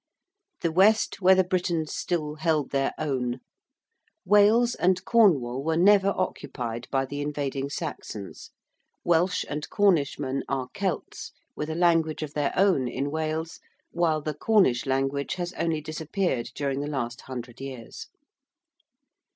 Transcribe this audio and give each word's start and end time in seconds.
~The 0.61 0.71
West 0.71 1.21
where 1.21 1.35
the 1.35 1.43
Britons 1.43 1.93
still 1.93 2.33
held 2.37 2.71
their 2.71 2.91
own~: 2.97 3.39
Wales 4.25 4.73
and 4.73 5.05
Cornwall 5.05 5.63
were 5.63 5.77
never 5.77 6.11
occupied 6.17 6.87
by 6.89 7.05
the 7.05 7.21
invading 7.21 7.69
Saxons: 7.69 8.49
Welsh 9.03 9.45
and 9.47 9.69
Cornishmen 9.69 10.41
are 10.49 10.69
Celts, 10.73 11.33
with 11.55 11.69
a 11.69 11.75
language 11.75 12.23
of 12.23 12.33
their 12.33 12.51
own 12.57 12.87
in 12.87 13.11
Wales, 13.11 13.59
while 13.91 14.21
the 14.21 14.33
Cornish 14.33 14.87
language 14.87 15.35
has 15.35 15.53
only 15.53 15.81
disappeared 15.81 16.49
during 16.55 16.79
the 16.79 16.87
last 16.87 17.21
hundred 17.27 17.61
years. 17.61 18.07